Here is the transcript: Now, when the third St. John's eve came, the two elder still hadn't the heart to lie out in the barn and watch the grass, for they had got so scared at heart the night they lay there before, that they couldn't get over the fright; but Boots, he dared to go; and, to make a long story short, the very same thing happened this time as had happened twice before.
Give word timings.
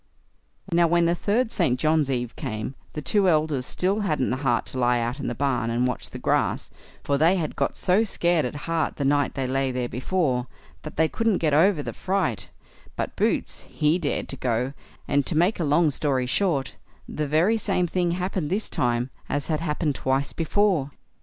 Now, 0.71 0.87
when 0.87 1.05
the 1.05 1.13
third 1.13 1.51
St. 1.51 1.79
John's 1.79 2.09
eve 2.09 2.35
came, 2.35 2.73
the 2.93 3.03
two 3.03 3.29
elder 3.29 3.61
still 3.61 3.99
hadn't 3.99 4.31
the 4.31 4.37
heart 4.37 4.65
to 4.65 4.79
lie 4.79 4.97
out 4.99 5.19
in 5.19 5.27
the 5.27 5.35
barn 5.35 5.69
and 5.69 5.85
watch 5.85 6.09
the 6.09 6.17
grass, 6.17 6.71
for 7.03 7.19
they 7.19 7.35
had 7.35 7.55
got 7.55 7.77
so 7.77 8.03
scared 8.03 8.43
at 8.43 8.55
heart 8.65 8.95
the 8.95 9.05
night 9.05 9.35
they 9.35 9.45
lay 9.45 9.71
there 9.71 9.87
before, 9.87 10.47
that 10.81 10.95
they 10.97 11.07
couldn't 11.07 11.37
get 11.37 11.53
over 11.53 11.83
the 11.83 11.93
fright; 11.93 12.49
but 12.95 13.15
Boots, 13.15 13.65
he 13.69 13.99
dared 13.99 14.27
to 14.29 14.37
go; 14.37 14.73
and, 15.07 15.23
to 15.27 15.37
make 15.37 15.59
a 15.59 15.63
long 15.63 15.91
story 15.91 16.25
short, 16.25 16.77
the 17.07 17.27
very 17.27 17.57
same 17.57 17.85
thing 17.85 18.09
happened 18.13 18.49
this 18.49 18.69
time 18.69 19.11
as 19.29 19.45
had 19.53 19.59
happened 19.59 19.93
twice 19.93 20.33
before. 20.33 20.89